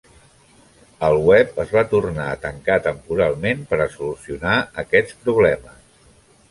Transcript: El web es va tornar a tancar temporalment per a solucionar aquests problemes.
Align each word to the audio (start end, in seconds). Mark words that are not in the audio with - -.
El 1.09 1.17
web 1.31 1.59
es 1.65 1.75
va 1.75 1.83
tornar 1.91 2.25
a 2.31 2.39
tancar 2.47 2.79
temporalment 2.89 3.63
per 3.75 3.81
a 3.85 3.89
solucionar 3.99 4.59
aquests 4.87 5.19
problemes. 5.27 6.07